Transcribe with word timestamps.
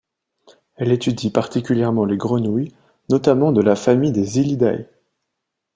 Elle 0.77 0.91
étudie 0.93 1.29
particulièrement 1.29 2.05
les 2.05 2.17
grenouilles, 2.17 2.73
notamment 3.11 3.51
de 3.51 3.61
la 3.61 3.75
famille 3.75 4.11
des 4.11 4.39
Hylidae. 4.39 4.89